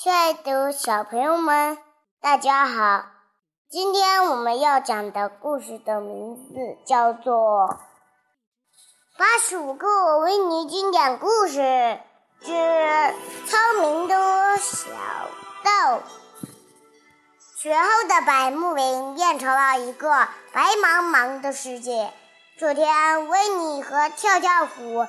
[0.00, 1.76] 亲爱的小朋友们，
[2.20, 3.04] 大家好！
[3.68, 7.34] 今天我们要讲的故事的名字叫做
[9.18, 11.98] 《八十五个维尼经典故事
[12.40, 12.52] 之
[13.48, 14.86] 聪明的小
[15.64, 15.96] 豆》。
[17.56, 22.12] 雪后的百慕林变成了一个白茫茫的世界。
[22.56, 25.08] 这天，维尼和跳跳虎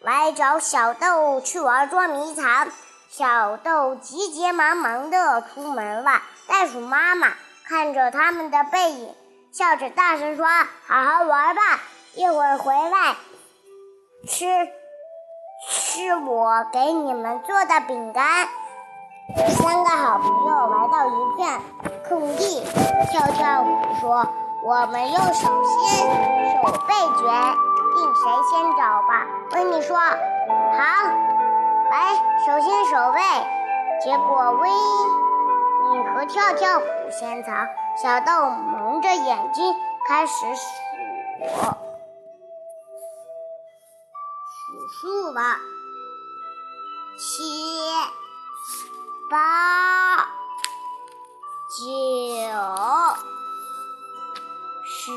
[0.00, 2.68] 来找小豆去玩捉迷藏。
[3.16, 6.20] 小豆急急忙忙地出门了。
[6.46, 7.28] 袋鼠妈妈
[7.66, 9.14] 看着他们的背影，
[9.54, 10.44] 笑着大声说
[10.86, 11.62] ：“好好玩吧，
[12.14, 13.16] 一会儿回来
[14.28, 14.44] 吃
[15.66, 18.46] 吃我给你们做的饼干。”
[19.48, 21.60] 三个好朋友来到一片
[22.10, 22.62] 空地，
[23.10, 24.28] 跳跳虎说。
[24.62, 27.22] 我们用手心手背决
[27.94, 29.24] 定谁先找吧。
[29.52, 30.84] 维尼说：“好，
[31.96, 32.14] 来
[32.44, 33.20] 手心手背。”
[34.04, 37.66] 结果维尼和跳跳虎先藏。
[38.02, 39.74] 小豆蒙着眼睛
[40.06, 40.60] 开始数
[44.52, 45.40] 数数了：
[47.18, 47.80] 七、
[49.30, 50.26] 八、
[51.70, 51.82] 九。
[54.84, 55.10] 十，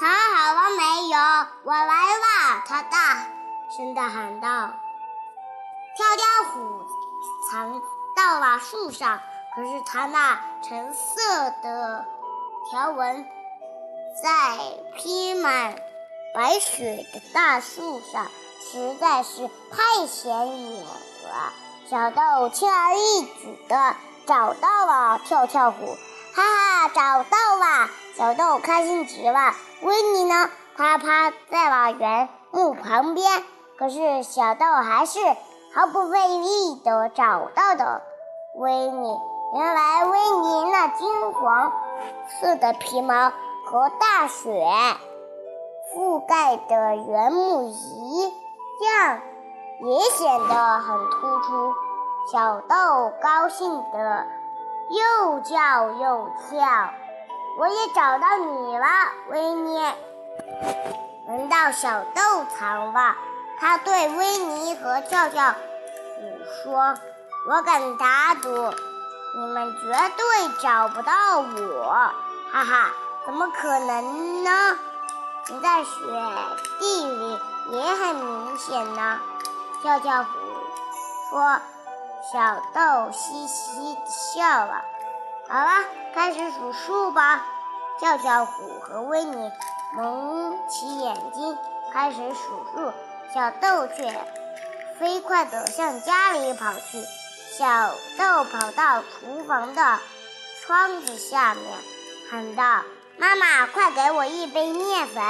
[0.00, 1.18] 藏好了没有？
[1.64, 2.64] 我来啦！
[2.66, 2.96] 他大
[3.76, 4.70] 声的喊道。
[5.96, 6.84] 跳跳虎
[7.50, 7.80] 藏
[8.16, 9.20] 到了树上，
[9.54, 12.04] 可是它那橙色的
[12.68, 13.24] 条纹
[14.22, 14.58] 在
[14.96, 15.76] 披满
[16.34, 18.26] 白雪的大树上
[18.72, 21.52] 实在是太显眼了。
[21.88, 23.94] 小豆轻而易举地
[24.26, 25.96] 找到了跳跳虎，
[26.34, 27.88] 哈哈，找到了！
[28.16, 29.54] 小豆开心极了。
[29.82, 30.50] 维尼呢？
[30.76, 33.44] 他趴在了原木旁边。
[33.78, 35.18] 可是小豆还是
[35.74, 38.02] 毫不费力地找到的
[38.54, 39.20] 维尼。
[39.54, 41.72] 原来维尼那金黄
[42.28, 43.32] 色的皮毛
[43.66, 44.64] 和大雪
[45.92, 48.22] 覆盖的原木一
[48.84, 49.20] 样，
[49.80, 51.74] 也显得很突出。
[52.32, 54.26] 小豆高兴得
[54.90, 56.66] 又叫又跳。
[57.58, 58.86] 我也找到你了，
[59.30, 59.78] 维尼。
[61.26, 63.16] 轮到小豆藏了，
[63.60, 65.56] 他对维尼和跳跳虎
[66.62, 66.94] 说
[67.48, 68.48] ：“我敢打赌，
[69.36, 72.10] 你们绝对找不到我。”
[72.52, 72.90] 哈哈，
[73.24, 74.78] 怎么可能呢？
[75.48, 75.90] 你在雪
[76.78, 77.38] 地里
[77.70, 79.20] 也很明显呢。
[79.82, 80.30] 跳跳虎
[81.30, 81.60] 说
[82.32, 84.82] ：“小豆嘻嘻笑了。”
[85.48, 87.44] 好了，开始数数吧。
[87.98, 89.52] 跳跳虎和维尼
[89.92, 91.58] 蒙起眼睛，
[91.92, 92.92] 开始数数。
[93.34, 94.16] 小豆却
[95.00, 97.04] 飞快地向家里跑去。
[97.58, 99.98] 小豆跑到厨房的
[100.62, 101.64] 窗子下面，
[102.30, 102.84] 喊道
[103.18, 105.20] ：“妈妈，快给我一杯面粉！”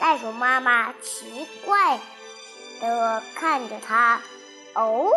[0.00, 2.00] 袋鼠妈妈奇怪
[2.80, 4.22] 地看着他。
[4.72, 5.10] 哦。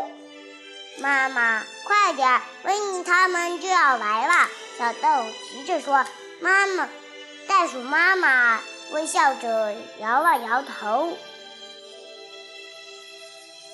[1.00, 2.42] 妈妈，快点！
[2.66, 4.50] 维尼他们就要来了。
[4.78, 6.06] 小豆急着说
[6.42, 6.90] ：“妈妈。”
[7.48, 8.60] 袋鼠妈妈
[8.92, 11.18] 微笑着摇了摇头，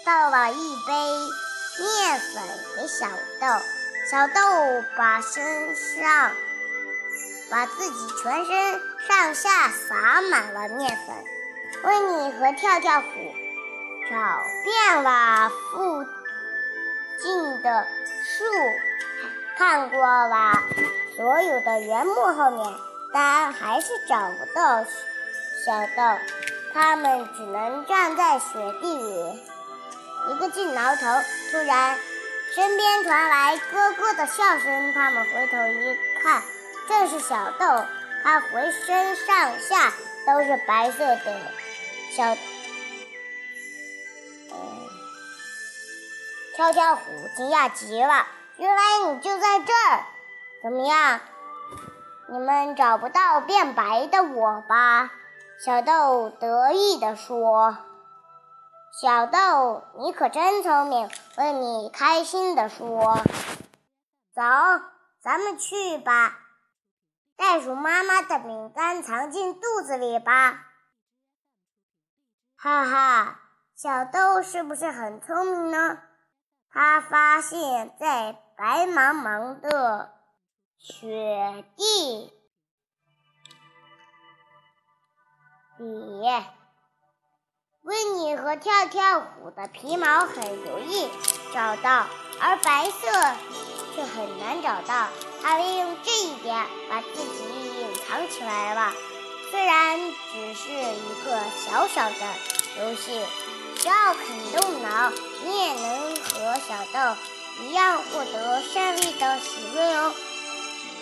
[0.05, 0.93] 倒了一杯
[1.79, 2.43] 面粉
[2.75, 3.07] 给小
[3.39, 3.47] 豆。
[4.09, 6.31] 小豆把身上，
[7.49, 11.15] 把自己全身上下撒满了面粉。
[11.83, 13.07] 温妮和跳跳虎
[14.09, 16.05] 找遍了附。
[17.19, 17.85] 近的
[18.23, 18.43] 树，
[19.55, 20.53] 看过了
[21.15, 22.73] 所有的原木后面，
[23.13, 26.17] 但还是找不到小豆。
[26.73, 29.43] 他们只能站在雪地里，
[30.29, 31.05] 一个劲挠头。
[31.51, 31.97] 突然，
[32.53, 34.93] 身边传来咯咯的笑声。
[34.93, 36.41] 他们回头一看，
[36.87, 37.85] 正是小豆。
[38.23, 39.91] 他浑身上下
[40.27, 41.41] 都是白色的，
[42.11, 42.37] 小。
[46.55, 47.01] 跳跳虎
[47.35, 48.27] 惊讶极了，
[48.57, 50.05] 原来你就在这儿！
[50.61, 51.19] 怎么样，
[52.27, 55.09] 你们找不到变白的我吧？
[55.65, 57.77] 小豆得意地说。
[58.91, 61.09] 小豆，你可真聪明！
[61.37, 63.17] 问你开心地说。
[64.33, 64.41] 走，
[65.21, 66.37] 咱们去吧。
[67.37, 70.67] 袋鼠妈妈的饼干藏进肚子里吧。
[72.57, 73.39] 哈哈，
[73.75, 75.97] 小豆是不是很聪明呢？
[76.69, 80.13] 他发现，在白茫茫的
[80.77, 82.33] 雪地
[85.77, 86.35] 里，
[87.91, 91.09] 维尼和跳跳虎的皮毛很容易
[91.53, 92.05] 找到。
[92.39, 93.07] 而白色
[93.93, 95.07] 却很难找到。
[95.43, 98.93] 他利用这一点把自己隐藏起来了。
[99.51, 99.99] 虽然
[100.31, 102.15] 只是一个小小的
[102.79, 103.21] 游戏，
[103.75, 105.11] 只要肯动脑，
[105.43, 107.15] 你也能和小豆
[107.61, 110.13] 一样获得胜利的喜悦哦。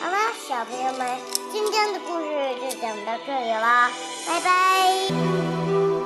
[0.01, 1.17] 好了，小朋友们，
[1.53, 3.91] 今天的故事就讲到这里了，
[4.27, 5.98] 拜拜。